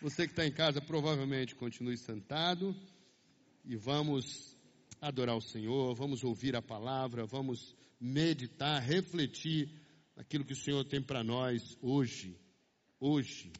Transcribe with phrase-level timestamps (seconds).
[0.00, 2.74] Você que está em casa, provavelmente continue sentado
[3.66, 4.56] e vamos
[4.98, 9.70] adorar o Senhor, vamos ouvir a palavra, vamos meditar, refletir
[10.16, 12.34] aquilo que o Senhor tem para nós hoje.
[12.98, 13.52] Hoje.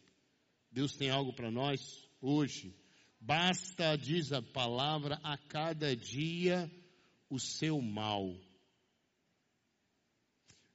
[0.72, 2.74] Deus tem algo para nós hoje.
[3.20, 6.70] Basta, diz a palavra, a cada dia
[7.28, 8.34] o seu mal.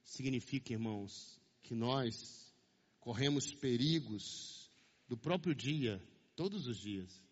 [0.04, 2.54] Significa, irmãos, que nós
[3.00, 4.65] corremos perigos
[5.08, 6.02] do próprio dia,
[6.34, 7.22] todos os dias.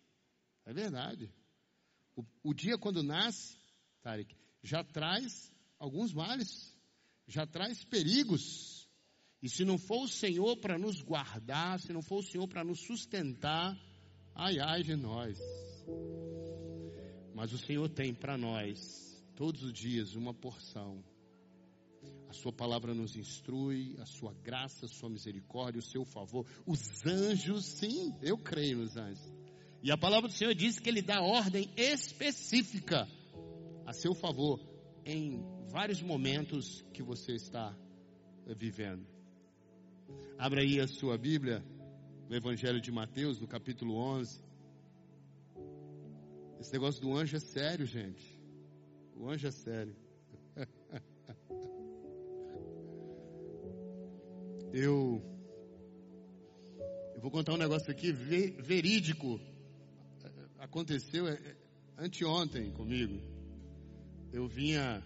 [0.65, 1.31] É verdade.
[2.15, 3.57] O, o dia quando nasce,
[4.01, 6.75] Tarek, já traz alguns males,
[7.27, 8.89] já traz perigos.
[9.41, 12.63] E se não for o Senhor para nos guardar, se não for o Senhor para
[12.63, 13.77] nos sustentar,
[14.33, 15.37] ai ai de nós.
[17.33, 21.03] Mas o Senhor tem para nós, todos os dias, uma porção.
[22.35, 26.45] Sua palavra nos instrui, a Sua graça, a Sua misericórdia, o Seu favor.
[26.65, 29.33] Os anjos, sim, eu creio nos anjos.
[29.81, 33.07] E a palavra do Senhor diz que Ele dá ordem específica
[33.85, 34.59] a seu favor
[35.05, 37.77] em vários momentos que você está
[38.57, 39.05] vivendo.
[40.37, 41.63] Abra aí a sua Bíblia,
[42.27, 44.43] no Evangelho de Mateus, no capítulo 11.
[46.59, 48.41] Esse negócio do anjo é sério, gente.
[49.15, 49.95] O anjo é sério.
[54.77, 55.23] Eu,
[57.15, 59.39] eu vou contar um negócio aqui verídico.
[60.59, 61.55] Aconteceu é, é,
[61.97, 63.17] anteontem comigo.
[64.33, 65.01] Eu vinha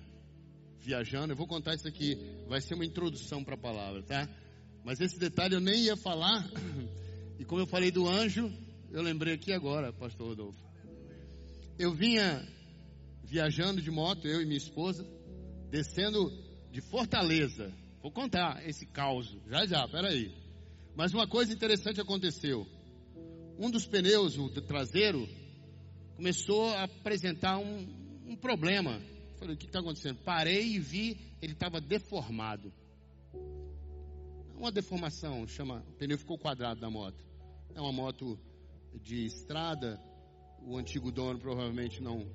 [0.80, 2.18] viajando, eu vou contar isso aqui,
[2.48, 4.28] vai ser uma introdução para a palavra, tá?
[4.84, 6.50] Mas esse detalhe eu nem ia falar,
[7.38, 8.52] e como eu falei do anjo,
[8.90, 10.66] eu lembrei aqui agora, pastor Rodolfo.
[11.78, 12.44] Eu vinha
[13.24, 15.06] viajando de moto, eu e minha esposa,
[15.70, 16.28] descendo
[16.72, 17.72] de Fortaleza.
[18.02, 20.34] Vou contar esse caos, já já, peraí.
[20.96, 22.66] Mas uma coisa interessante aconteceu.
[23.58, 25.28] Um dos pneus, o traseiro,
[26.16, 27.88] começou a apresentar um,
[28.26, 29.02] um problema.
[29.38, 30.18] Falei, o que está acontecendo?
[30.24, 32.72] Parei e vi, ele estava deformado.
[34.58, 37.24] Uma deformação, chama, o pneu ficou quadrado da moto.
[37.74, 38.38] É uma moto
[39.02, 40.02] de estrada,
[40.62, 42.30] o antigo dono provavelmente não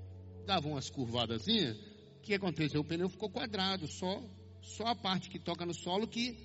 [0.46, 1.76] dava umas curvadazinhas.
[2.18, 2.80] O que aconteceu?
[2.80, 4.22] O pneu ficou quadrado, só,
[4.64, 6.36] só a parte que toca no solo que.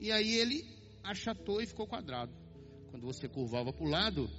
[0.00, 0.64] E aí ele
[1.02, 2.32] achatou e ficou quadrado.
[2.90, 4.30] Quando você curvava para o lado,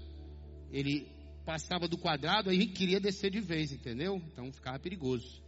[0.72, 1.08] ele
[1.46, 4.22] passava do quadrado, aí queria descer de vez, entendeu?
[4.32, 5.44] Então ficava perigoso.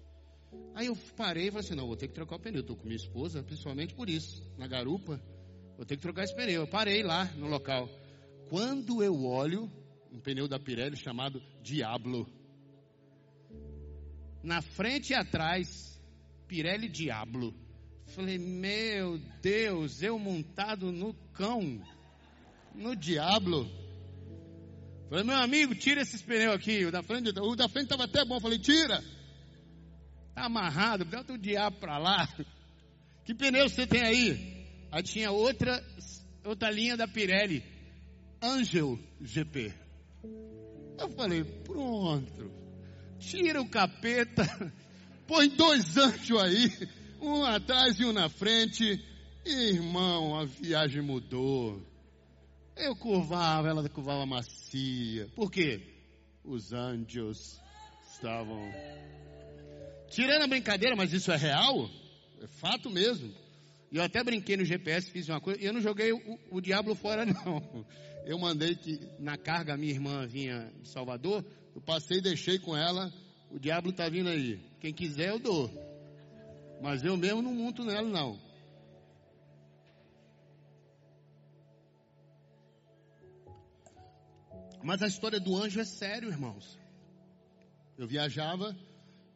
[0.76, 2.62] Aí eu parei e falei assim, não, vou ter que trocar o pneu.
[2.62, 5.22] Estou com minha esposa, principalmente por isso, na garupa.
[5.76, 6.62] Vou ter que trocar esse pneu.
[6.62, 7.90] Eu parei lá no local.
[8.50, 9.72] Quando eu olho,
[10.12, 12.28] um pneu da Pirelli chamado Diablo.
[14.44, 16.00] Na frente e atrás,
[16.48, 17.54] Pirelli Diablo.
[18.18, 21.80] Falei, meu Deus, eu montado no cão,
[22.74, 23.70] no Diablo.
[25.08, 26.84] Falei, meu amigo, tira esses pneus aqui.
[26.84, 28.40] O da frente, o da frente estava até bom.
[28.40, 29.04] Falei, tira.
[30.34, 32.28] Tá amarrado, bota o diabo para lá.
[33.24, 34.68] Que pneu você tem aí?
[34.92, 35.80] Aí tinha outra,
[36.44, 37.64] outra linha da Pirelli,
[38.42, 39.76] Angel GP.
[40.98, 42.52] Eu falei, pronto,
[43.20, 44.74] tira o capeta,
[45.28, 46.90] põe dois anjos aí,
[47.22, 49.04] um atrás e um na frente.
[49.46, 51.82] Irmão, a viagem mudou.
[52.76, 55.28] Eu curvava, ela curvava macia.
[55.36, 55.82] Por quê?
[56.44, 57.60] Os anjos
[58.14, 58.72] estavam.
[60.10, 61.90] Tirando a brincadeira, mas isso é real?
[62.42, 63.34] É fato mesmo.
[63.92, 65.62] Eu até brinquei no GPS, fiz uma coisa.
[65.62, 67.86] Eu não joguei o, o diabo fora, não.
[68.26, 71.44] Eu mandei que na carga minha irmã vinha de Salvador.
[71.74, 73.12] Eu passei e deixei com ela.
[73.50, 74.60] O diabo está vindo aí.
[74.80, 75.87] Quem quiser eu dou.
[76.82, 78.40] Mas eu mesmo não monto nela, não.
[84.84, 86.80] Mas a história do anjo é sério, irmãos.
[87.98, 88.76] Eu viajava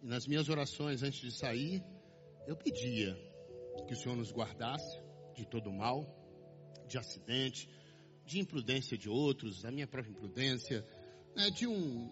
[0.01, 1.83] e nas minhas orações antes de sair,
[2.47, 3.15] eu pedia
[3.87, 4.99] que o Senhor nos guardasse
[5.35, 6.05] de todo mal,
[6.87, 7.69] de acidente,
[8.25, 10.85] de imprudência de outros, da minha própria imprudência,
[11.35, 12.09] né, de um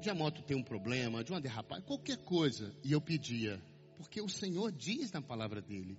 [0.00, 2.72] de a moto ter um problema, de uma derrapada, qualquer coisa.
[2.84, 3.60] E eu pedia,
[3.98, 5.98] porque o Senhor diz na palavra dele.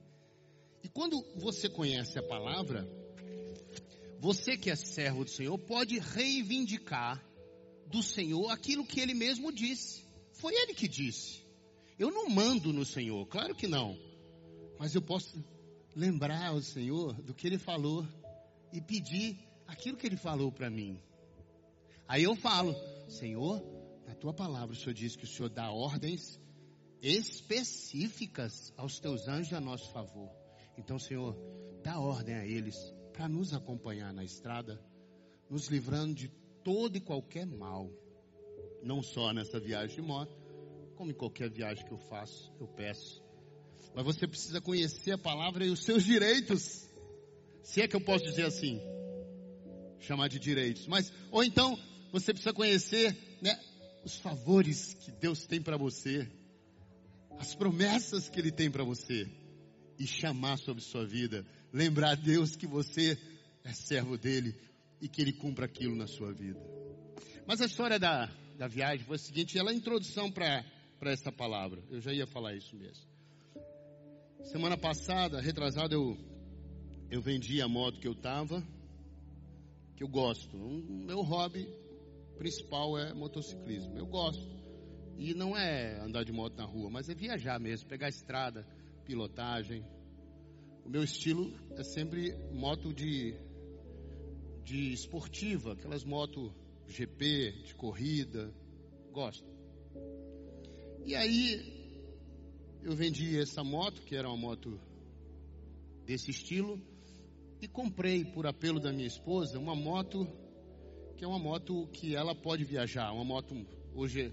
[0.81, 2.89] E quando você conhece a palavra,
[4.19, 7.21] você que é servo do Senhor pode reivindicar
[7.85, 10.05] do Senhor aquilo que ele mesmo disse.
[10.31, 11.43] Foi ele que disse.
[11.97, 13.99] Eu não mando no Senhor, claro que não.
[14.79, 15.43] Mas eu posso
[15.93, 18.07] lembrar ao Senhor do que Ele falou
[18.71, 19.37] e pedir
[19.67, 20.97] aquilo que Ele falou para mim.
[22.07, 22.73] Aí eu falo,
[23.09, 23.61] Senhor,
[24.07, 26.39] na tua palavra o Senhor diz que o Senhor dá ordens
[27.01, 30.29] específicas aos teus anjos a nosso favor.
[30.77, 31.35] Então, Senhor,
[31.83, 32.75] dá ordem a eles
[33.13, 34.81] para nos acompanhar na estrada,
[35.49, 36.29] nos livrando de
[36.63, 37.89] todo e qualquer mal.
[38.83, 40.37] Não só nessa viagem de moto,
[40.95, 43.23] como em qualquer viagem que eu faço, eu peço.
[43.93, 46.87] Mas você precisa conhecer a palavra e os seus direitos.
[47.63, 48.79] Se é que eu posso dizer assim,
[49.99, 50.87] chamar de direitos.
[50.87, 51.77] Mas, ou então,
[52.11, 53.59] você precisa conhecer né,
[54.03, 56.29] os favores que Deus tem para você,
[57.39, 59.27] as promessas que Ele tem para você,
[59.99, 61.45] e chamar sobre sua vida.
[61.73, 63.19] Lembrar a Deus que você
[63.63, 64.55] é servo dele
[65.01, 66.59] e que Ele cumpra aquilo na sua vida.
[67.45, 68.27] Mas a história da,
[68.57, 70.63] da viagem foi a seguinte: ela é a introdução para
[71.01, 71.83] essa palavra.
[71.91, 73.05] Eu já ia falar isso mesmo.
[74.45, 76.17] Semana passada, retrasada, eu,
[77.11, 78.65] eu vendi a moto que eu estava,
[79.97, 80.55] que eu gosto.
[80.55, 81.67] O meu hobby
[82.37, 83.97] principal é motociclismo.
[83.97, 84.58] Eu gosto.
[85.19, 88.65] E não é andar de moto na rua, mas é viajar mesmo, pegar estrada,
[89.03, 89.85] pilotagem.
[90.85, 93.35] O meu estilo é sempre moto de,
[94.63, 96.53] de esportiva, aquelas motos
[96.87, 98.49] GP, de corrida.
[99.11, 99.45] Gosto.
[101.05, 101.99] E aí,
[102.81, 104.79] eu vendi essa moto, que era uma moto
[106.05, 106.81] desse estilo,
[107.61, 110.25] e comprei, por apelo da minha esposa, uma moto
[111.17, 113.11] que é uma moto que ela pode viajar.
[113.11, 113.53] Uma moto,
[113.93, 114.31] hoje,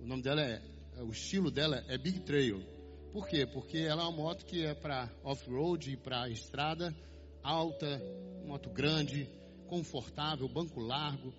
[0.00, 0.62] o nome dela é,
[1.02, 2.62] o estilo dela é Big Trail.
[3.12, 3.46] Por quê?
[3.46, 6.94] Porque ela é uma moto que é para off-road e para estrada
[7.42, 8.02] alta,
[8.44, 9.30] moto grande,
[9.68, 11.32] confortável, banco largo,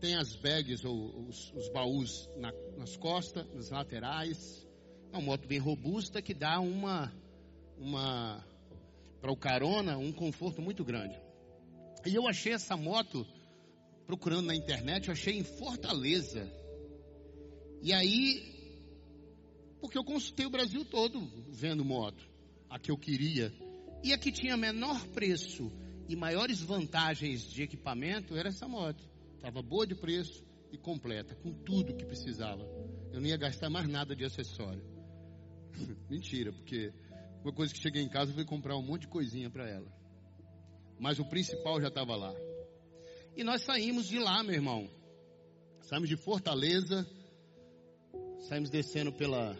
[0.00, 4.66] tem as bags ou os, os baús na, nas costas, nas laterais.
[5.12, 7.12] É uma moto bem robusta que dá uma,
[7.78, 8.42] uma
[9.20, 11.20] para o carona um conforto muito grande.
[12.04, 13.24] E eu achei essa moto
[14.06, 16.50] procurando na internet, eu achei em Fortaleza.
[17.82, 18.40] E aí,
[19.80, 22.24] porque eu consultei o Brasil todo vendo moto,
[22.70, 23.52] a que eu queria.
[24.04, 25.68] E a que tinha menor preço
[26.08, 29.02] e maiores vantagens de equipamento era essa moto.
[29.34, 32.62] Estava boa de preço e completa, com tudo que precisava.
[33.12, 34.84] Eu não ia gastar mais nada de acessório.
[36.08, 36.92] Mentira, porque
[37.42, 39.92] uma coisa que cheguei em casa foi comprar um monte de coisinha para ela.
[41.00, 42.32] Mas o principal já estava lá.
[43.36, 44.88] E nós saímos de lá, meu irmão.
[45.80, 47.04] Saímos de Fortaleza,
[48.42, 49.56] saímos descendo pela,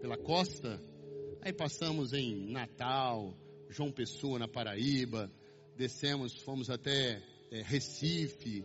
[0.00, 0.80] pela costa,
[1.42, 3.34] aí passamos em Natal,
[3.68, 5.30] João Pessoa, na Paraíba,
[5.76, 8.64] descemos, fomos até é, Recife,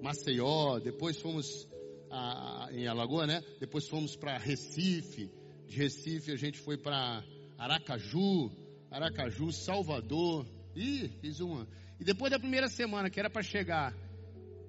[0.00, 1.68] Maceió, depois fomos
[2.10, 3.42] a, em Alagoa, né?
[3.58, 5.30] Depois fomos para Recife,
[5.66, 7.24] de Recife a gente foi para
[7.58, 8.50] Aracaju,
[8.90, 10.46] Aracaju, Salvador.
[10.74, 11.66] Ih, fiz uma.
[11.98, 13.94] E depois da primeira semana, que era para chegar,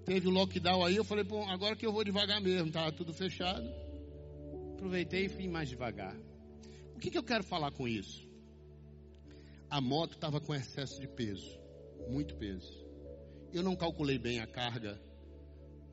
[0.04, 3.14] teve o lockdown aí, eu falei, pô, agora que eu vou devagar mesmo, tava tudo
[3.14, 3.91] fechado.
[4.82, 6.18] Aproveitei e fui mais devagar.
[6.96, 8.28] O que, que eu quero falar com isso?
[9.70, 11.56] A moto estava com excesso de peso,
[12.10, 12.84] muito peso.
[13.54, 15.00] Eu não calculei bem a carga.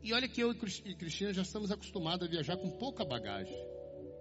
[0.03, 3.55] E olha que eu e Cristina já estamos acostumados a viajar com pouca bagagem.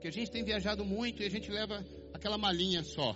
[0.01, 1.81] Que a gente tem viajado muito e a gente leva
[2.13, 3.15] aquela malinha só.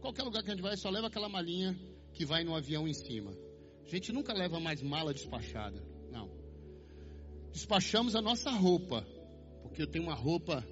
[0.00, 1.76] Qualquer lugar que a gente vai, só leva aquela malinha
[2.12, 3.36] que vai no avião em cima.
[3.84, 5.82] A gente nunca leva mais mala despachada.
[6.12, 6.30] Não.
[7.50, 9.04] Despachamos a nossa roupa.
[9.62, 10.64] Porque eu tenho uma roupa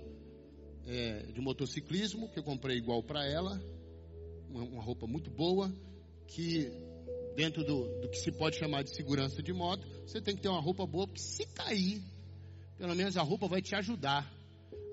[0.87, 3.61] é, de motociclismo que eu comprei igual para ela.
[4.49, 5.73] Uma, uma, roupa muito boa.
[6.27, 6.71] Que
[7.37, 10.49] dentro do, do que se pode chamar de segurança de moto, você tem que ter
[10.49, 11.07] uma roupa boa.
[11.07, 12.03] Porque se cair,
[12.77, 14.31] pelo menos a roupa vai te ajudar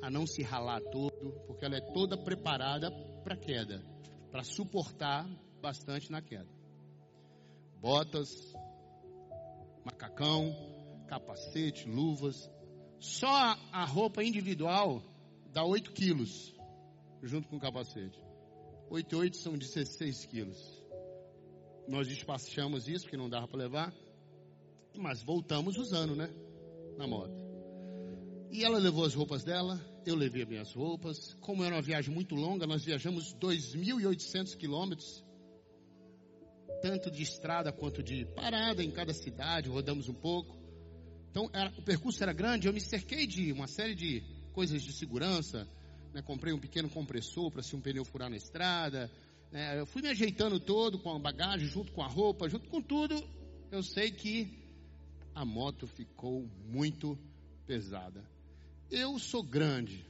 [0.01, 2.89] a não se ralar todo, porque ela é toda preparada
[3.24, 3.83] para queda,
[4.31, 5.29] para suportar
[5.62, 6.50] bastante na queda.
[7.79, 8.29] Botas,
[9.86, 10.55] macacão,
[11.07, 12.50] capacete, luvas.
[13.00, 13.27] Só
[13.71, 15.03] a roupa individual
[15.51, 16.55] dá 8 quilos,
[17.22, 18.20] junto com o capacete.
[18.89, 20.84] 8 e 8 são 16 quilos.
[21.88, 23.93] Nós despachamos isso, porque não dava para levar.
[24.98, 26.29] Mas voltamos usando, né?
[26.98, 27.51] Na moto.
[28.51, 31.34] E ela levou as roupas dela, eu levei minhas roupas.
[31.36, 35.24] Como era uma viagem muito longa, nós viajamos 2.800 quilômetros,
[36.81, 40.60] tanto de estrada quanto de parada em cada cidade, rodamos um pouco.
[41.29, 44.93] Então, era, o percurso era grande, eu me cerquei de uma série de coisas de
[44.93, 45.67] segurança.
[46.13, 49.10] Né, comprei um pequeno compressor para se um pneu furar na estrada.
[49.51, 52.81] Né, eu fui me ajeitando todo com a bagagem, junto com a roupa, junto com
[52.81, 53.15] tudo.
[53.72, 54.62] Eu sei que
[55.34, 57.17] a moto ficou muito
[57.65, 58.24] pesada.
[58.89, 60.05] Eu sou grande.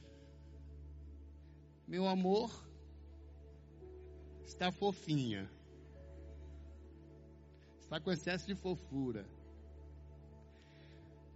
[1.86, 2.50] Meu amor
[4.44, 5.48] está fofinha.
[7.80, 9.24] Está com excesso de fofura.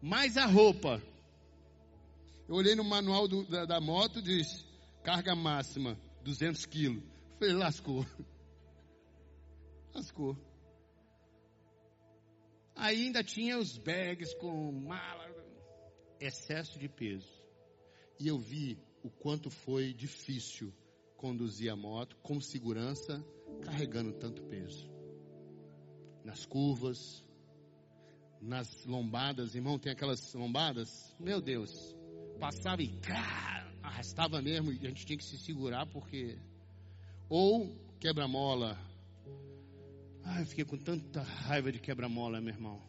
[0.01, 1.03] Mas a roupa.
[2.49, 4.65] Eu olhei no manual do, da, da, moto, diz
[5.03, 7.03] carga máxima 200 quilos.
[7.39, 8.07] Falei, lascou.
[9.93, 10.37] Lascou.
[12.75, 15.35] Ainda tinha os bags com mala,
[16.21, 17.43] excesso de peso.
[18.21, 20.73] E eu vi o quanto foi difícil
[21.17, 23.25] conduzir a moto com segurança,
[23.63, 24.87] carregando tanto peso.
[26.23, 27.25] Nas curvas,
[28.41, 31.96] nas lombadas, irmão, tem aquelas lombadas, meu Deus,
[32.37, 32.99] passava e
[33.83, 36.39] arrastava mesmo e a gente tinha que se segurar porque
[37.29, 38.79] ou quebra-mola.
[40.25, 42.83] Ah, eu fiquei com tanta raiva de quebra-mola, meu irmão.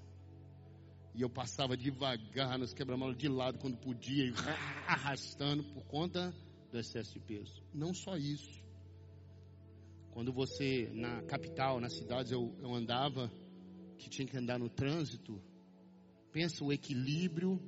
[1.13, 4.33] E eu passava devagar nos quebra-mola de lado quando podia, e
[4.87, 6.33] arrastando por conta
[6.71, 7.63] do excesso de peso.
[7.73, 8.63] Não só isso.
[10.11, 13.31] Quando você, na capital, nas cidades, eu, eu andava,
[13.97, 15.41] que tinha que andar no trânsito,
[16.31, 17.59] pensa o equilíbrio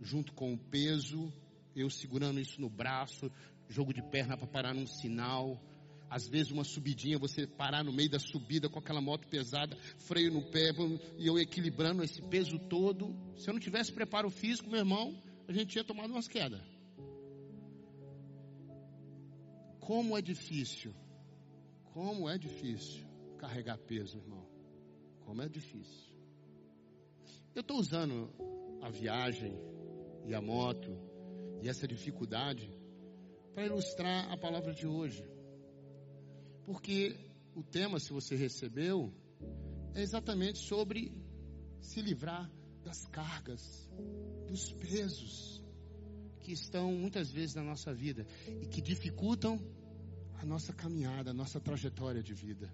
[0.00, 1.32] junto com o peso,
[1.74, 3.30] eu segurando isso no braço,
[3.68, 5.60] jogo de perna para parar num sinal,
[6.08, 10.32] às vezes uma subidinha, você parar no meio da subida com aquela moto pesada, freio
[10.32, 10.70] no pé,
[11.18, 13.14] e eu equilibrando esse peso todo.
[13.36, 16.62] Se eu não tivesse preparo físico, meu irmão, a gente tinha tomado umas quedas.
[19.80, 20.94] Como é difícil,
[21.92, 23.06] como é difícil
[23.38, 24.46] carregar peso, irmão.
[25.20, 26.14] Como é difícil.
[27.54, 28.30] Eu estou usando
[28.82, 29.56] a viagem
[30.26, 30.90] e a moto
[31.62, 32.70] e essa dificuldade
[33.54, 35.24] para ilustrar a palavra de hoje.
[36.64, 37.16] Porque
[37.54, 39.12] o tema, se você recebeu,
[39.94, 41.12] é exatamente sobre
[41.80, 42.50] se livrar
[42.84, 43.88] das cargas,
[44.46, 45.64] dos pesos
[46.40, 48.26] que estão muitas vezes na nossa vida
[48.60, 49.60] e que dificultam
[50.38, 52.72] a nossa caminhada, a nossa trajetória de vida.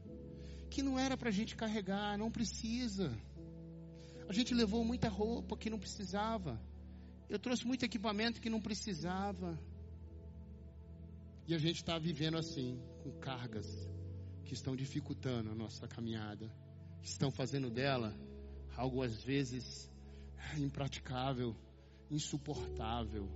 [0.68, 3.16] Que não era para a gente carregar, não precisa.
[4.28, 6.61] A gente levou muita roupa que não precisava.
[7.32, 9.58] Eu trouxe muito equipamento que não precisava.
[11.48, 13.88] E a gente está vivendo assim, com cargas
[14.44, 16.54] que estão dificultando a nossa caminhada,
[17.00, 18.14] que estão fazendo dela
[18.76, 19.90] algo às vezes
[20.58, 21.56] impraticável,
[22.10, 23.26] insuportável.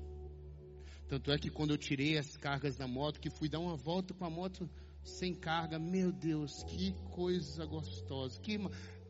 [1.08, 4.12] Tanto é que quando eu tirei as cargas da moto, que fui dar uma volta
[4.12, 4.68] com a moto
[5.02, 8.58] sem carga, meu Deus, que coisa gostosa, que,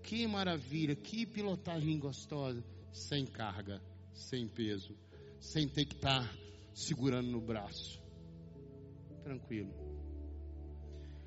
[0.04, 3.82] que maravilha, que pilotagem gostosa, sem carga,
[4.16, 4.96] sem peso,
[5.38, 6.38] sem ter que estar tá
[6.72, 8.02] segurando no braço
[9.22, 9.74] tranquilo.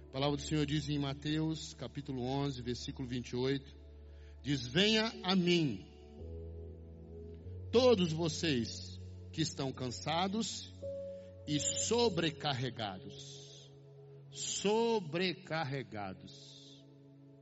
[0.07, 3.75] A palavra do Senhor diz em Mateus, capítulo 11, versículo 28,
[4.41, 5.85] diz: "Venha a mim,
[7.71, 8.99] todos vocês
[9.31, 10.73] que estão cansados
[11.47, 13.37] e sobrecarregados."
[14.31, 16.33] Sobrecarregados.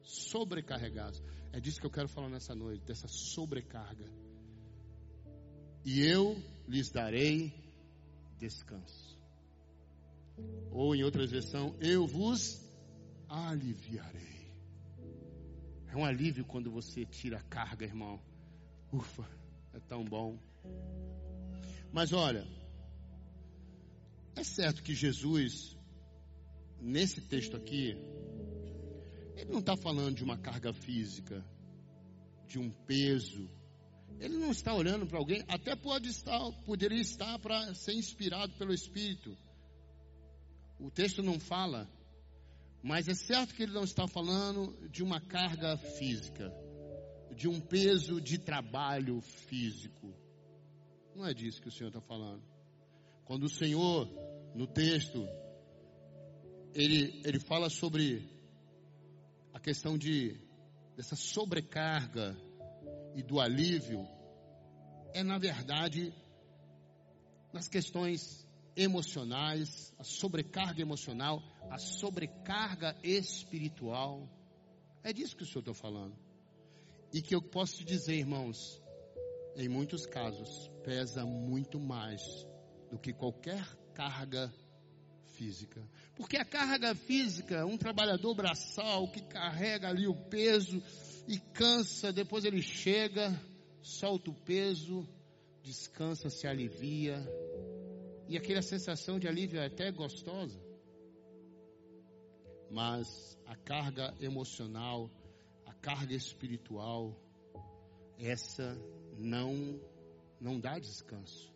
[0.01, 1.21] Sobrecarregados.
[1.51, 4.05] É disso que eu quero falar nessa noite, dessa sobrecarga.
[5.85, 7.53] E eu lhes darei
[8.37, 9.17] descanso.
[10.71, 12.61] Ou em outra versão, eu vos
[13.27, 14.51] aliviarei.
[15.87, 18.19] É um alívio quando você tira a carga, irmão.
[18.91, 19.27] Ufa,
[19.73, 20.37] é tão bom.
[21.91, 22.45] Mas olha,
[24.35, 25.75] é certo que Jesus,
[26.79, 27.97] nesse texto aqui,
[29.35, 31.43] ele não está falando de uma carga física,
[32.47, 33.49] de um peso.
[34.19, 38.73] Ele não está olhando para alguém, até pode estar, poderia estar para ser inspirado pelo
[38.73, 39.37] Espírito.
[40.79, 41.89] O texto não fala,
[42.81, 46.51] mas é certo que ele não está falando de uma carga física,
[47.35, 50.13] de um peso de trabalho físico.
[51.15, 52.43] Não é disso que o Senhor está falando.
[53.25, 54.07] Quando o Senhor,
[54.55, 55.27] no texto,
[56.73, 58.27] ele, ele fala sobre
[59.53, 60.39] a questão de
[60.95, 62.35] dessa sobrecarga
[63.17, 64.07] e do alívio,
[65.11, 66.13] é na verdade
[67.51, 74.29] nas questões emocionais, a sobrecarga emocional, a sobrecarga espiritual.
[75.03, 76.15] É disso que o Senhor está falando.
[77.11, 78.79] E que eu posso te dizer, irmãos,
[79.55, 82.21] em muitos casos, pesa muito mais
[82.91, 84.53] do que qualquer carga
[85.29, 85.81] física.
[86.15, 90.83] Porque a carga física, um trabalhador braçal que carrega ali o peso
[91.27, 93.37] e cansa, depois ele chega,
[93.81, 95.07] solta o peso,
[95.61, 97.21] descansa, se alivia,
[98.27, 100.59] e aquela sensação de alívio é até gostosa.
[102.69, 105.09] Mas a carga emocional,
[105.65, 107.15] a carga espiritual,
[108.17, 108.77] essa
[109.17, 109.79] não
[110.39, 111.51] não dá descanso.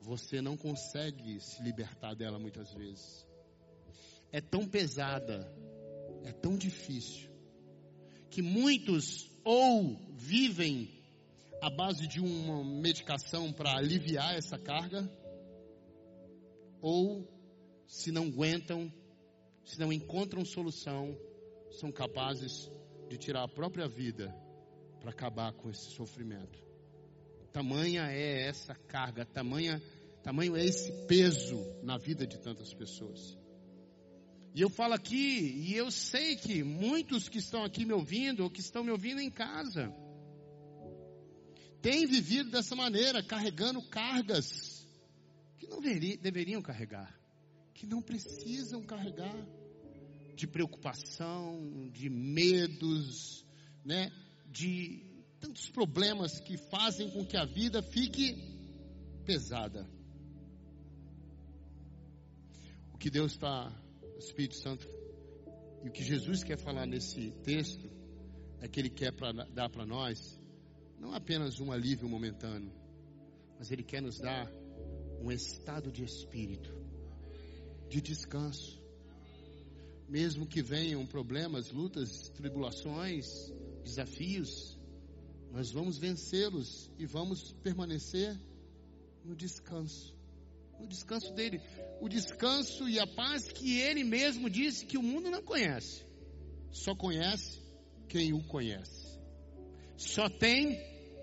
[0.00, 3.26] Você não consegue se libertar dela muitas vezes.
[4.32, 5.52] É tão pesada,
[6.24, 7.30] é tão difícil,
[8.30, 10.90] que muitos ou vivem
[11.60, 15.10] à base de uma medicação para aliviar essa carga,
[16.80, 17.26] ou
[17.86, 18.92] se não aguentam,
[19.64, 21.16] se não encontram solução,
[21.70, 22.70] são capazes
[23.08, 24.34] de tirar a própria vida
[25.00, 26.58] para acabar com esse sofrimento.
[27.52, 29.82] Tamanha é essa carga, tamanha,
[30.22, 33.38] tamanho é esse peso na vida de tantas pessoas.
[34.58, 38.50] E eu falo aqui, e eu sei que muitos que estão aqui me ouvindo, ou
[38.50, 39.94] que estão me ouvindo em casa,
[41.80, 44.84] têm vivido dessa maneira, carregando cargas
[45.58, 47.16] que não deveriam carregar,
[47.72, 49.46] que não precisam carregar,
[50.34, 53.46] de preocupação, de medos,
[53.84, 54.10] né,
[54.50, 55.04] de
[55.38, 58.34] tantos problemas que fazem com que a vida fique
[59.24, 59.88] pesada.
[62.92, 63.72] O que Deus está,
[64.18, 64.88] o Espírito Santo,
[65.84, 67.88] e o que Jesus quer falar nesse texto,
[68.60, 70.40] é que Ele quer pra, dar para nós,
[70.98, 72.72] não apenas um alívio momentâneo,
[73.56, 74.50] mas Ele quer nos dar
[75.22, 76.74] um estado de espírito,
[77.88, 78.82] de descanso.
[80.08, 83.52] Mesmo que venham problemas, lutas, tribulações,
[83.84, 84.76] desafios,
[85.52, 88.36] nós vamos vencê-los e vamos permanecer
[89.24, 90.17] no descanso.
[90.78, 91.60] No descanso dele.
[92.00, 96.06] O descanso e a paz que ele mesmo disse que o mundo não conhece.
[96.70, 97.60] Só conhece
[98.08, 99.18] quem o conhece.
[99.96, 100.78] Só tem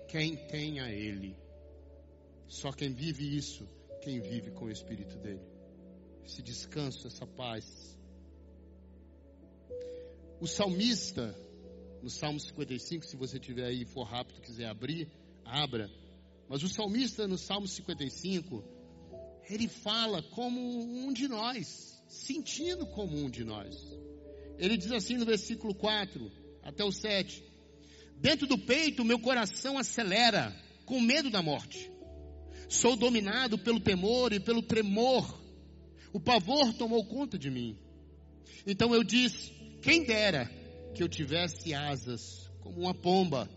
[0.08, 1.36] quem tem a ele.
[2.48, 3.68] Só quem vive isso,
[4.02, 5.42] quem vive com o Espírito dele.
[6.24, 7.98] Esse descanso, essa paz.
[10.40, 11.34] O salmista
[12.02, 15.08] no Salmo 55, se você tiver aí for rápido, quiser abrir,
[15.44, 15.90] abra.
[16.48, 18.62] Mas o salmista no Salmo 55,
[19.48, 23.76] ele fala como um de nós, sentindo como um de nós.
[24.58, 26.30] Ele diz assim no versículo 4
[26.62, 27.42] até o 7:
[28.16, 31.90] Dentro do peito meu coração acelera, com medo da morte.
[32.68, 35.40] Sou dominado pelo temor e pelo tremor.
[36.12, 37.78] O pavor tomou conta de mim.
[38.66, 40.50] Então eu disse: Quem dera
[40.94, 43.48] que eu tivesse asas como uma pomba,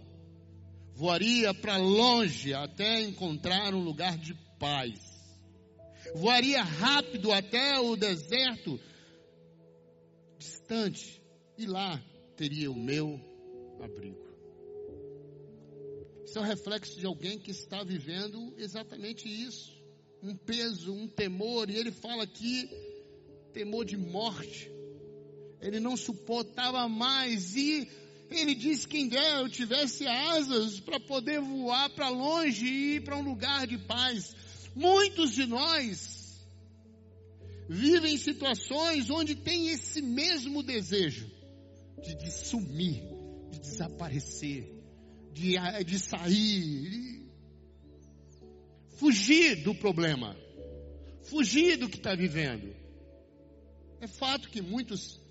[0.93, 4.99] voaria para longe até encontrar um lugar de paz,
[6.15, 8.79] voaria rápido até o deserto
[10.37, 11.21] distante
[11.57, 12.01] e lá
[12.35, 13.19] teria o meu
[13.81, 14.29] abrigo.
[16.25, 19.77] Isso é um reflexo de alguém que está vivendo exatamente isso.
[20.21, 22.69] Um peso, um temor, e ele fala aqui:
[23.51, 24.69] temor de morte,
[25.61, 27.89] ele não suportava mais e
[28.29, 33.17] ele disse: Quem der eu tivesse asas para poder voar para longe e ir para
[33.17, 34.35] um lugar de paz.
[34.75, 36.47] Muitos de nós
[37.69, 41.29] vivem situações onde tem esse mesmo desejo
[42.01, 43.03] de, de sumir,
[43.51, 44.73] de desaparecer,
[45.31, 47.29] de, de sair, de
[48.97, 50.35] fugir do problema,
[51.23, 52.75] fugir do que está vivendo.
[54.01, 55.21] É fato que muitos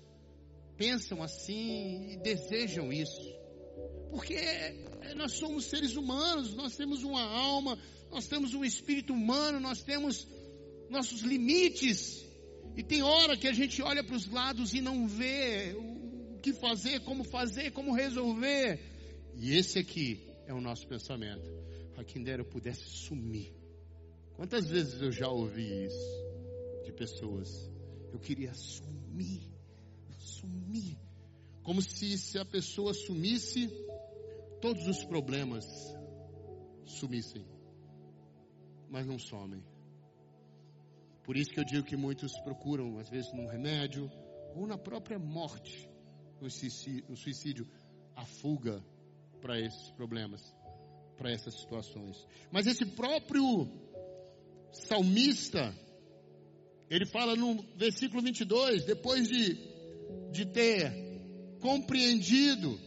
[0.77, 3.38] pensam assim e desejam isso.
[4.09, 4.35] Porque
[5.15, 7.77] nós somos seres humanos, nós temos uma alma,
[8.11, 10.27] nós temos um espírito humano, nós temos
[10.89, 12.25] nossos limites.
[12.75, 16.53] E tem hora que a gente olha para os lados e não vê o que
[16.53, 18.79] fazer, como fazer, como resolver.
[19.35, 21.47] E esse aqui é o nosso pensamento.
[21.97, 23.53] A quem dera eu pudesse sumir.
[24.35, 27.69] Quantas vezes eu já ouvi isso de pessoas?
[28.13, 29.49] Eu queria sumir
[30.39, 30.97] sumir.
[31.63, 33.69] Como se, se a pessoa sumisse,
[34.61, 35.65] todos os problemas
[36.85, 37.45] sumissem.
[38.89, 39.63] Mas não somem.
[41.23, 44.09] Por isso que eu digo que muitos procuram, às vezes, num remédio
[44.55, 45.87] ou na própria morte,
[46.41, 47.67] no suicídio,
[48.15, 48.83] a fuga
[49.41, 50.41] para esses problemas,
[51.17, 52.25] para essas situações.
[52.51, 53.69] Mas esse próprio
[54.71, 55.73] salmista,
[56.89, 59.69] ele fala no versículo 22, depois de
[60.31, 60.91] de ter
[61.59, 62.79] compreendido.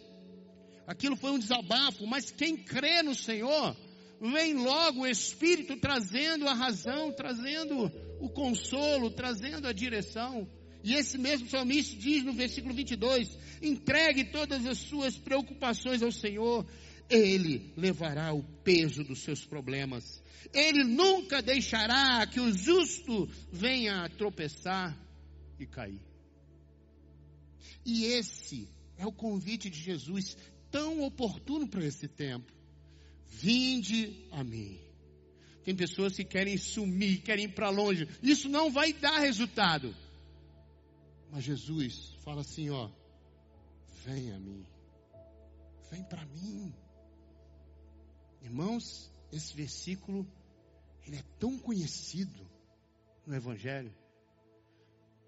[0.86, 3.76] Aquilo foi um desabafo, mas quem crê no Senhor,
[4.20, 7.90] vem logo o Espírito trazendo a razão, trazendo
[8.20, 10.48] o consolo, trazendo a direção.
[10.84, 16.66] E esse mesmo salmista diz no versículo 22: entregue todas as suas preocupações ao Senhor,
[17.08, 20.22] Ele levará o peso dos seus problemas.
[20.52, 24.96] Ele nunca deixará que o justo venha a tropeçar
[25.58, 26.00] e cair.
[27.84, 30.36] E esse é o convite de Jesus,
[30.72, 32.52] tão oportuno para esse tempo.
[33.26, 34.80] Vinde a mim.
[35.62, 38.08] Tem pessoas que querem sumir, querem ir para longe.
[38.20, 39.94] Isso não vai dar resultado.
[41.30, 42.90] Mas Jesus fala assim, ó,
[44.04, 44.66] vem a mim.
[45.90, 46.74] Vem para mim.
[48.42, 50.26] Irmãos, esse versículo
[51.06, 52.44] ele é tão conhecido
[53.24, 53.94] no evangelho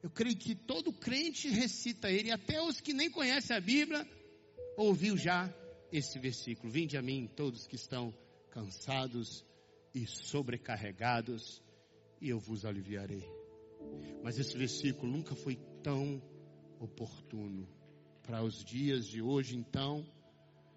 [0.05, 4.07] eu creio que todo crente recita ele, até os que nem conhecem a Bíblia,
[4.77, 5.53] ouviu já
[5.93, 8.13] esse versículo: Vinde a mim todos que estão
[8.51, 9.45] cansados
[9.95, 11.63] e sobrecarregados,
[12.21, 13.29] e eu vos aliviarei.
[14.23, 16.23] Mas esse versículo nunca foi tão
[16.81, 17.69] oportuno
[18.23, 20.05] para os dias de hoje, então,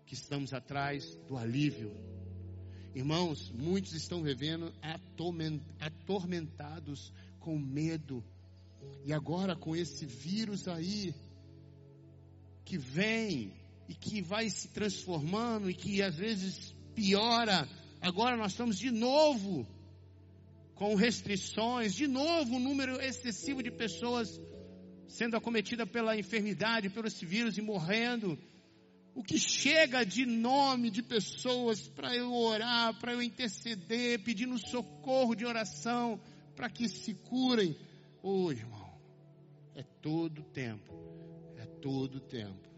[0.05, 1.91] que estamos atrás do alívio.
[2.93, 4.73] Irmãos, muitos estão vivendo
[5.79, 8.23] atormentados com medo.
[9.05, 11.13] E agora com esse vírus aí
[12.65, 13.53] que vem
[13.87, 17.67] e que vai se transformando e que às vezes piora,
[18.01, 19.65] agora nós estamos de novo
[20.75, 24.39] com restrições, de novo um número excessivo de pessoas
[25.07, 28.37] sendo acometida pela enfermidade, pelo esse vírus e morrendo.
[29.15, 35.33] O que chega de nome de pessoas para eu orar, para eu interceder, pedindo socorro
[35.33, 36.19] de oração,
[36.55, 37.75] para que se curem.
[38.21, 38.93] Oh, irmão,
[39.73, 40.93] é todo tempo,
[41.57, 42.76] é todo tempo.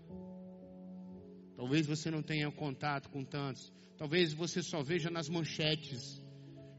[1.60, 6.24] Talvez você não tenha contato com tantos, talvez você só veja nas manchetes.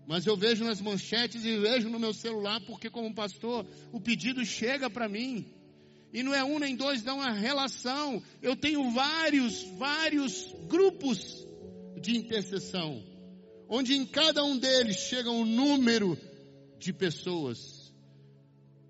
[0.09, 4.43] Mas eu vejo nas manchetes e vejo no meu celular, porque como pastor, o pedido
[4.43, 5.45] chega para mim.
[6.15, 8.23] E não é um nem dois, dá uma relação.
[8.41, 11.47] Eu tenho vários, vários grupos
[12.01, 13.05] de intercessão,
[13.69, 16.17] onde em cada um deles chega um número
[16.79, 17.93] de pessoas.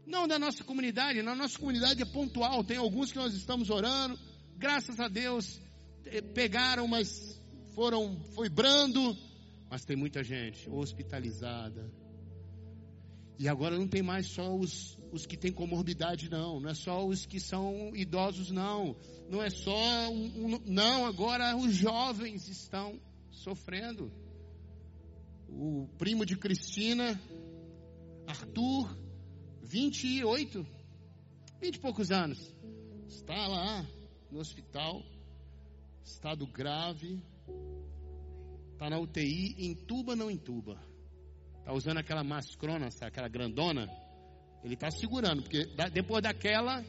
[0.07, 4.17] Não da nossa comunidade, na nossa comunidade é pontual, tem alguns que nós estamos orando,
[4.57, 5.61] graças a Deus,
[6.35, 7.41] pegaram, mas
[7.75, 9.17] foram, foi brando,
[9.71, 11.91] mas tem muita gente hospitalizada.
[13.39, 16.61] E agora não tem mais só os, os que têm comorbidade, não.
[16.61, 18.95] Não é só os que são idosos, não.
[19.31, 20.11] Não é só.
[20.11, 24.13] Um, um, não, agora os jovens estão sofrendo.
[25.49, 27.19] O primo de Cristina,
[28.27, 28.95] Arthur,
[29.63, 30.67] 28,
[31.61, 32.55] 20 e poucos anos,
[33.09, 33.87] está lá
[34.31, 35.03] no hospital,
[36.05, 37.23] estado grave,
[38.81, 40.83] Está na UTI, entuba não entuba.
[41.59, 43.87] Está usando aquela mascrona, aquela grandona.
[44.65, 46.83] Ele está segurando, porque depois daquela,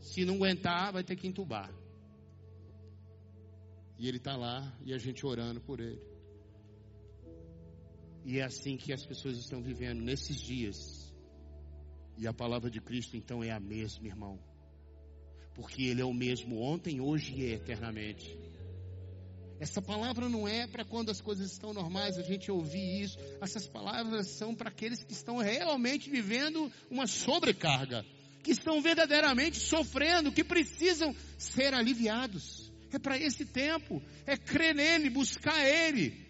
[0.00, 1.70] se não aguentar, vai ter que entubar.
[3.98, 6.00] E ele está lá e a gente orando por ele.
[8.24, 11.14] E é assim que as pessoas estão vivendo nesses dias.
[12.16, 14.40] E a palavra de Cristo então é a mesma, irmão.
[15.58, 18.38] Porque Ele é o mesmo ontem, hoje e eternamente.
[19.58, 23.18] Essa palavra não é para quando as coisas estão normais a gente ouvir isso.
[23.40, 28.06] Essas palavras são para aqueles que estão realmente vivendo uma sobrecarga,
[28.44, 32.70] que estão verdadeiramente sofrendo, que precisam ser aliviados.
[32.92, 36.24] É para esse tempo, é crer nele, buscar ele,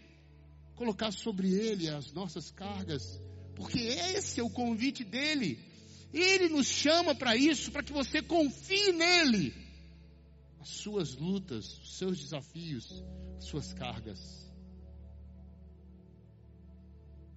[0.75, 3.21] colocar sobre ele as nossas cargas,
[3.55, 5.69] porque esse é o convite dele.
[6.13, 9.55] Ele nos chama para isso, para que você confie nele
[10.61, 13.05] as suas lutas, os seus desafios,
[13.37, 14.49] as suas cargas.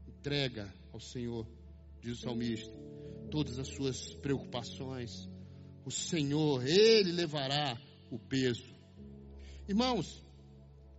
[0.08, 1.48] Entrega ao Senhor,
[2.02, 2.72] diz o salmista,
[3.30, 5.30] todas as suas preocupações.
[5.86, 7.80] O Senhor, Ele levará
[8.10, 8.72] o peso.
[9.68, 10.24] Irmãos,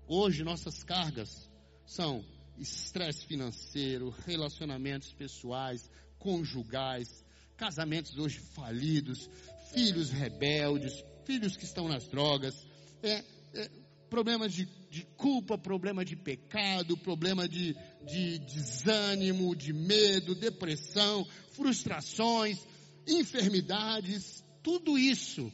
[0.06, 1.50] hoje nossas cargas
[1.84, 2.24] são
[2.58, 7.24] estresse financeiro, relacionamentos pessoais, conjugais,
[7.62, 9.30] casamentos hoje falidos,
[9.72, 12.66] filhos rebeldes, filhos que estão nas drogas,
[13.04, 13.22] é,
[13.54, 13.70] é
[14.10, 22.66] problemas de, de, culpa, problema de pecado, problema de, de desânimo, de medo, depressão, frustrações,
[23.06, 25.48] enfermidades, tudo isso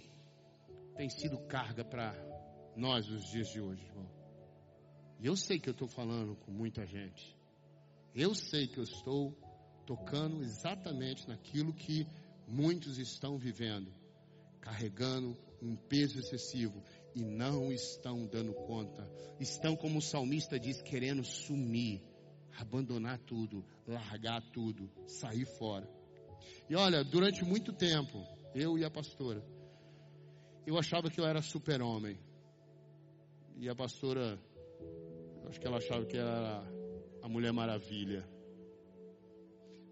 [0.97, 2.15] tem sido carga para
[2.75, 4.11] nós nos dias de hoje, irmão.
[5.21, 7.37] E eu sei que eu estou falando com muita gente.
[8.15, 9.37] Eu sei que eu estou
[9.89, 12.07] tocando exatamente naquilo que
[12.47, 13.91] muitos estão vivendo,
[14.61, 19.11] carregando um peso excessivo e não estão dando conta.
[19.41, 22.03] Estão, como o salmista diz, querendo sumir,
[22.59, 25.89] abandonar tudo, largar tudo, sair fora.
[26.69, 28.23] E olha, durante muito tempo,
[28.55, 29.43] eu e a pastora,
[30.67, 32.19] eu achava que eu era super-homem.
[33.57, 34.39] E a pastora,
[35.49, 36.63] acho que ela achava que era
[37.23, 38.37] a Mulher Maravilha.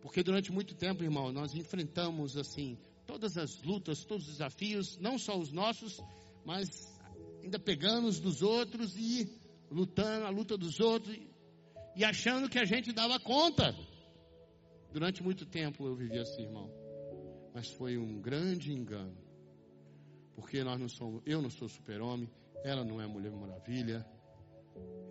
[0.06, 5.18] Porque durante muito tempo, irmão, nós enfrentamos assim todas as lutas, todos os desafios, não
[5.18, 6.00] só os nossos,
[6.44, 6.96] mas
[7.42, 9.28] ainda pegando os dos outros e
[9.68, 11.18] lutando a luta dos outros
[11.96, 13.74] e achando que a gente dava conta.
[14.92, 16.70] Durante muito tempo eu vivi assim, irmão.
[17.52, 19.18] Mas foi um grande engano.
[20.36, 22.30] Porque nós não somos, eu não sou super-homem,
[22.62, 24.06] ela não é mulher maravilha.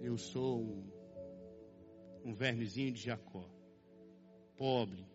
[0.02, 0.90] Eu sou um,
[2.24, 3.55] um vermezinho de Jacó.
[4.58, 5.06] Pobre,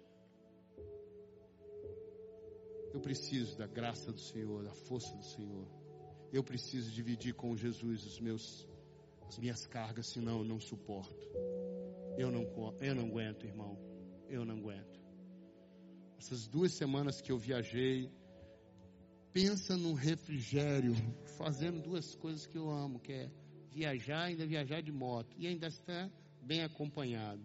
[2.92, 5.66] eu preciso da graça do Senhor, da força do Senhor.
[6.32, 8.68] Eu preciso dividir com Jesus os meus
[9.30, 11.28] as minhas cargas, senão eu não suporto.
[12.18, 12.42] Eu não,
[12.80, 13.78] eu não aguento, irmão.
[14.28, 15.00] Eu não aguento.
[16.18, 18.10] Essas duas semanas que eu viajei,
[19.32, 20.94] pensa num refrigério,
[21.38, 23.30] fazendo duas coisas que eu amo, que é
[23.70, 26.10] viajar, ainda viajar de moto e ainda estar
[26.42, 27.42] bem acompanhado.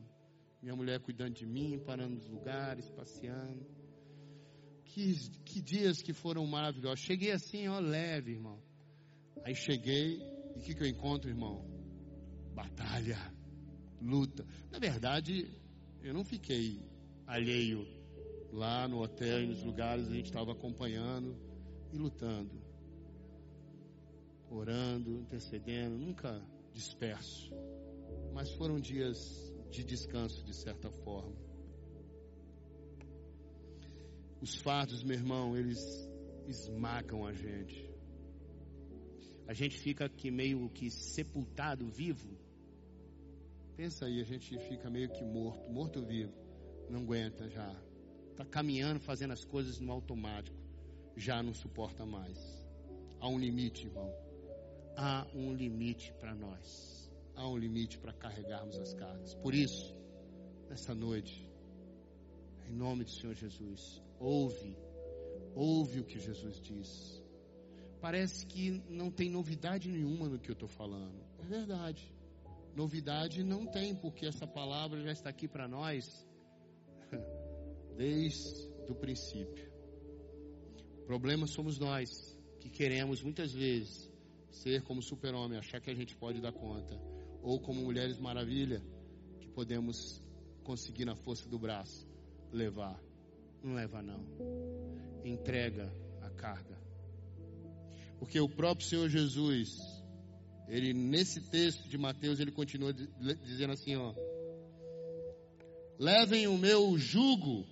[0.66, 3.64] Minha mulher cuidando de mim, parando nos lugares, passeando.
[4.84, 5.14] Que,
[5.46, 7.02] que dias que foram maravilhosos.
[7.02, 8.60] Cheguei assim, ó, leve, irmão.
[9.44, 10.20] Aí cheguei,
[10.56, 11.64] e o que, que eu encontro, irmão?
[12.56, 13.16] Batalha,
[14.02, 14.44] luta.
[14.72, 15.48] Na verdade,
[16.02, 16.82] eu não fiquei
[17.28, 17.86] alheio
[18.52, 21.38] lá no hotel e nos lugares, a gente estava acompanhando
[21.94, 22.60] e lutando,
[24.50, 26.42] orando, intercedendo, nunca
[26.74, 27.54] disperso.
[28.34, 31.36] Mas foram dias de descanso, de certa forma.
[34.42, 36.08] Os fardos, meu irmão, eles
[36.48, 37.90] esmagam a gente.
[39.48, 42.38] A gente fica aqui meio que sepultado vivo.
[43.76, 46.34] Pensa aí, a gente fica meio que morto, morto vivo.
[46.90, 47.76] Não aguenta já.
[48.32, 50.58] Está caminhando, fazendo as coisas no automático.
[51.16, 52.66] Já não suporta mais.
[53.20, 54.14] Há um limite, irmão.
[54.98, 57.05] Há um limite para nós.
[57.36, 59.36] Há um limite para carregarmos as cargas.
[59.36, 59.96] Por isso,
[60.70, 61.50] nessa noite,
[62.68, 64.76] em nome do Senhor Jesus, ouve,
[65.54, 67.26] ouve o que Jesus diz
[68.06, 71.20] parece que não tem novidade nenhuma no que eu estou falando.
[71.40, 72.14] É verdade.
[72.76, 76.24] Novidade não tem, porque essa palavra já está aqui para nós
[77.98, 79.72] desde o princípio.
[81.00, 84.08] O problema somos nós, que queremos muitas vezes
[84.52, 86.96] ser como super-homem, achar que a gente pode dar conta,
[87.46, 88.82] ou como mulheres maravilha,
[89.40, 90.20] que podemos
[90.64, 92.08] conseguir na força do braço
[92.52, 93.00] levar.
[93.64, 94.26] Não leva não.
[95.24, 96.76] Entrega a carga.
[98.18, 99.78] Porque o próprio Senhor Jesus,
[100.68, 104.16] ele nesse texto de Mateus, ele continua dizendo assim, ó:
[106.00, 107.64] Levem o meu jugo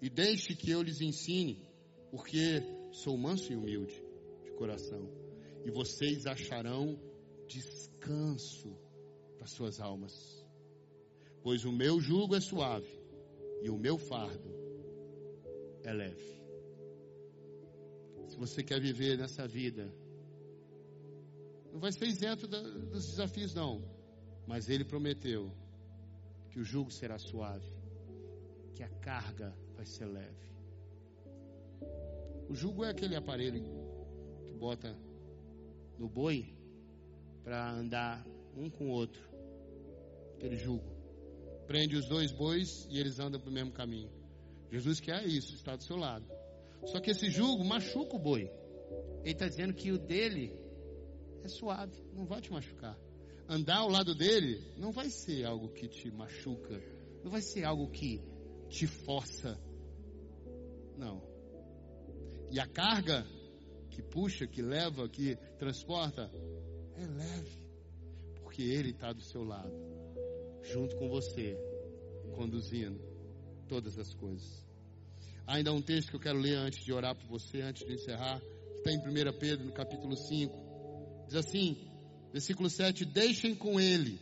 [0.00, 1.68] e deixe que eu lhes ensine,
[2.12, 4.00] porque sou manso e humilde
[4.44, 5.10] de coração,
[5.64, 6.96] e vocês acharão
[7.48, 8.87] descanso
[9.38, 10.44] para suas almas.
[11.42, 13.00] Pois o meu jugo é suave
[13.62, 14.50] e o meu fardo
[15.82, 16.38] é leve
[18.38, 19.92] você quer viver nessa vida,
[21.72, 23.82] não vai ser isento dos desafios, não.
[24.46, 25.52] Mas ele prometeu
[26.50, 27.70] que o jugo será suave,
[28.74, 30.48] que a carga vai ser leve.
[32.48, 33.60] O jugo é aquele aparelho
[34.46, 34.96] que bota
[35.98, 36.54] no boi
[37.42, 38.24] para andar
[38.58, 39.22] um com o outro.
[40.36, 40.90] Aquele jugo.
[41.66, 44.10] Prende os dois bois e eles andam para o mesmo caminho.
[44.70, 46.26] Jesus quer isso, está do seu lado.
[46.86, 48.50] Só que esse jugo machuca o boi.
[49.22, 50.52] Ele está dizendo que o dele
[51.42, 52.98] é suave, não vai te machucar.
[53.48, 56.80] Andar ao lado dele não vai ser algo que te machuca,
[57.24, 58.22] não vai ser algo que
[58.68, 59.58] te força.
[60.96, 61.22] Não.
[62.50, 63.26] E a carga
[63.90, 66.30] que puxa, que leva, que transporta,
[66.96, 67.57] é leve,
[68.62, 69.72] ele está do seu lado,
[70.62, 71.56] junto com você,
[72.34, 73.00] conduzindo
[73.68, 74.66] todas as coisas.
[75.46, 77.94] Ainda há um texto que eu quero ler antes de orar por você, antes de
[77.94, 81.24] encerrar, que está em 1 Pedro, no capítulo 5.
[81.26, 81.76] Diz assim,
[82.32, 84.18] versículo 7: Deixem com ele,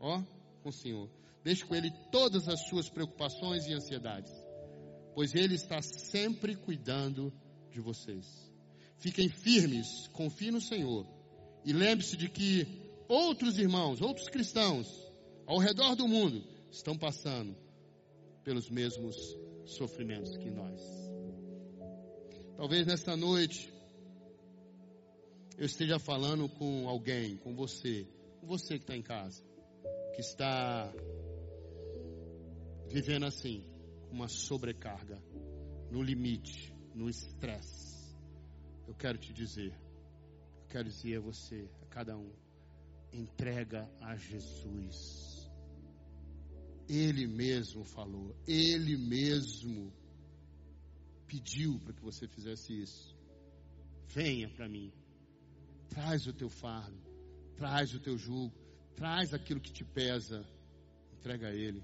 [0.00, 0.22] ó,
[0.62, 1.10] com o Senhor,
[1.42, 4.32] deixe com ele todas as suas preocupações e ansiedades,
[5.14, 7.32] pois ele está sempre cuidando
[7.70, 8.26] de vocês.
[8.98, 11.06] Fiquem firmes, confiem no Senhor,
[11.64, 12.81] e lembre-se de que
[13.12, 14.88] outros irmãos, outros cristãos,
[15.46, 17.54] ao redor do mundo, estão passando
[18.42, 20.80] pelos mesmos sofrimentos que nós.
[22.56, 23.70] Talvez nesta noite
[25.58, 28.08] eu esteja falando com alguém, com você,
[28.40, 29.44] com você que está em casa,
[30.14, 30.90] que está
[32.88, 33.62] vivendo assim,
[34.10, 35.22] uma sobrecarga,
[35.90, 38.16] no limite, no estresse.
[38.86, 39.72] Eu quero te dizer,
[40.56, 42.32] eu quero dizer a você, a cada um,
[43.12, 45.32] entrega a Jesus
[46.88, 49.92] ele mesmo falou, Ele mesmo
[51.26, 53.16] pediu para que você fizesse isso.
[54.08, 54.92] Venha para mim,
[55.88, 57.00] traz o teu fardo,
[57.56, 58.52] traz o teu jugo,
[58.94, 60.46] traz aquilo que te pesa,
[61.14, 61.82] entrega a Ele,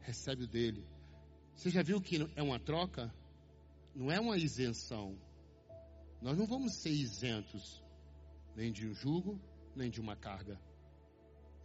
[0.00, 0.82] recebe o dele.
[1.54, 3.12] Você já viu que é uma troca?
[3.94, 5.18] Não é uma isenção.
[6.22, 7.82] Nós não vamos ser isentos
[8.56, 9.38] nem de um jugo,
[9.78, 10.60] nem de uma carga.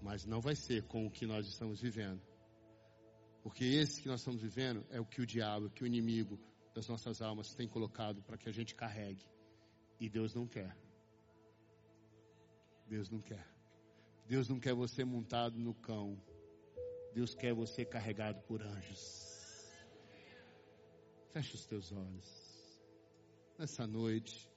[0.01, 2.21] Mas não vai ser com o que nós estamos vivendo.
[3.41, 6.39] Porque esse que nós estamos vivendo é o que o diabo, que o inimigo
[6.73, 9.25] das nossas almas tem colocado para que a gente carregue.
[9.99, 10.75] E Deus não quer.
[12.87, 13.47] Deus não quer.
[14.25, 16.17] Deus não quer você montado no cão.
[17.13, 19.33] Deus quer você carregado por anjos.
[21.31, 22.43] Feche os teus olhos.
[23.57, 24.49] Nessa noite,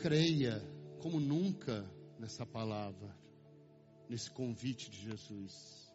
[0.00, 0.60] creia
[0.98, 1.84] como nunca
[2.18, 3.16] nessa palavra,
[4.08, 5.92] nesse convite de Jesus.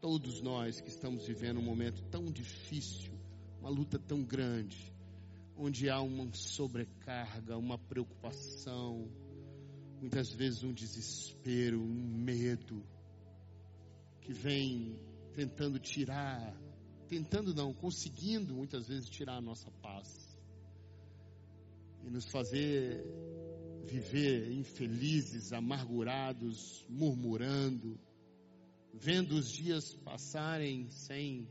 [0.00, 3.12] Todos nós que estamos vivendo um momento tão difícil,
[3.60, 4.92] uma luta tão grande,
[5.56, 9.08] onde há uma sobrecarga, uma preocupação,
[10.00, 12.82] muitas vezes um desespero, um medo,
[14.20, 14.98] que vem
[15.34, 16.56] tentando tirar,
[17.08, 20.38] tentando não, conseguindo muitas vezes tirar a nossa paz
[22.04, 23.04] e nos fazer
[23.84, 27.98] viver infelizes, amargurados, murmurando,
[28.92, 31.48] vendo os dias passarem sem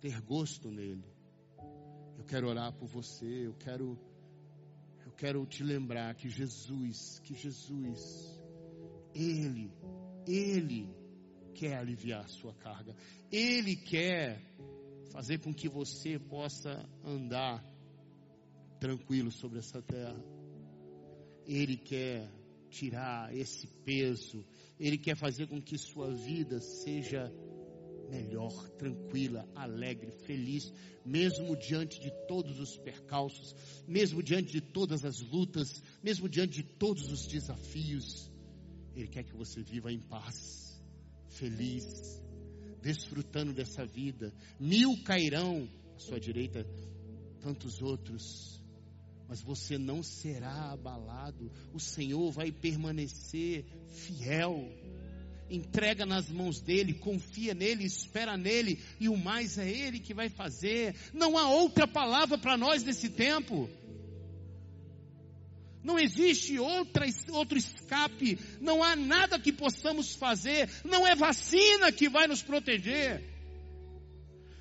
[0.00, 1.04] ter gosto nele.
[2.18, 3.98] Eu quero orar por você, eu quero
[5.04, 8.40] eu quero te lembrar que Jesus, que Jesus
[9.14, 9.70] ele
[10.26, 10.88] ele
[11.54, 12.94] quer aliviar sua carga.
[13.30, 14.40] Ele quer
[15.10, 17.62] fazer com que você possa andar
[18.80, 20.41] tranquilo sobre essa terra.
[21.46, 22.30] Ele quer
[22.70, 24.44] tirar esse peso.
[24.78, 27.32] Ele quer fazer com que sua vida seja
[28.08, 30.72] melhor, tranquila, alegre, feliz,
[31.04, 33.54] mesmo diante de todos os percalços,
[33.86, 38.30] mesmo diante de todas as lutas, mesmo diante de todos os desafios.
[38.94, 40.78] Ele quer que você viva em paz,
[41.30, 42.22] feliz,
[42.82, 44.34] desfrutando dessa vida.
[44.60, 46.66] Mil cairão à sua direita,
[47.40, 48.61] tantos outros
[49.32, 51.50] mas você não será abalado.
[51.72, 54.70] O Senhor vai permanecer fiel.
[55.48, 60.28] Entrega nas mãos dele, confia nele, espera nele, e o mais é ele que vai
[60.28, 60.94] fazer.
[61.14, 63.70] Não há outra palavra para nós nesse tempo.
[65.82, 72.06] Não existe outra, outro escape, não há nada que possamos fazer, não é vacina que
[72.06, 73.24] vai nos proteger,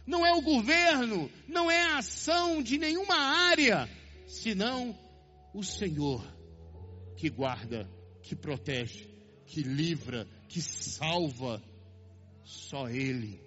[0.07, 3.89] não é o governo, não é a ação de nenhuma área,
[4.31, 4.97] senão
[5.53, 6.25] o Senhor
[7.17, 7.89] que guarda,
[8.23, 9.09] que protege,
[9.45, 11.61] que livra, que salva.
[12.43, 13.39] Só Ele.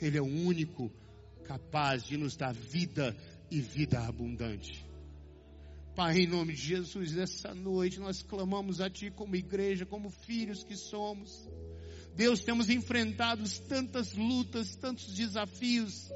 [0.00, 0.92] Ele é o único
[1.44, 3.16] capaz de nos dar vida
[3.50, 4.86] e vida abundante.
[5.94, 10.62] Pai, em nome de Jesus, nessa noite nós clamamos a Ti como igreja, como filhos
[10.62, 11.48] que somos.
[12.14, 16.10] Deus, temos enfrentado tantas lutas, tantos desafios,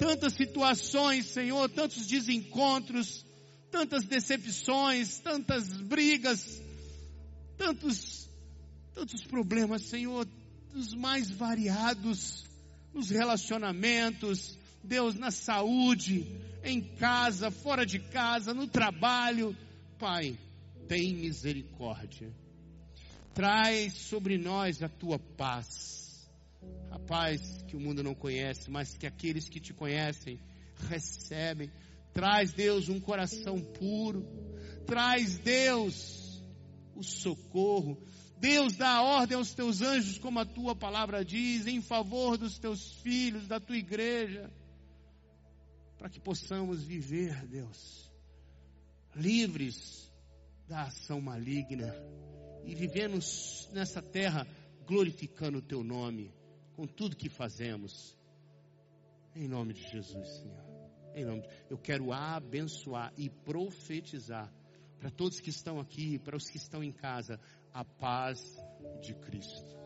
[0.00, 3.22] tantas situações, Senhor, tantos desencontros,
[3.70, 6.62] tantas decepções, tantas brigas,
[7.58, 8.26] tantos,
[8.94, 10.26] tantos problemas, Senhor,
[10.72, 12.46] dos mais variados,
[12.94, 16.26] nos relacionamentos, Deus, na saúde,
[16.64, 19.54] em casa, fora de casa, no trabalho.
[19.98, 20.34] Pai,
[20.88, 22.32] tem misericórdia.
[23.34, 25.99] Traz sobre nós a tua paz
[26.90, 30.40] a paz que o mundo não conhece, mas que aqueles que te conhecem
[30.88, 31.70] recebem.
[32.12, 34.26] Traz, Deus, um coração puro.
[34.86, 36.42] Traz, Deus,
[36.94, 38.02] o socorro.
[38.38, 42.92] Deus, dá ordem aos teus anjos, como a tua palavra diz, em favor dos teus
[43.02, 44.50] filhos, da tua igreja,
[45.98, 48.10] para que possamos viver, Deus,
[49.14, 50.10] livres
[50.66, 51.94] da ação maligna
[52.64, 54.46] e vivemos nessa terra
[54.86, 56.32] glorificando o teu nome
[56.80, 58.16] com tudo que fazemos.
[59.36, 60.64] Em nome de Jesus, Senhor.
[61.14, 61.48] Em nome de...
[61.68, 64.50] Eu quero abençoar e profetizar
[64.98, 67.38] para todos que estão aqui, para os que estão em casa,
[67.70, 68.40] a paz
[69.02, 69.79] de Cristo.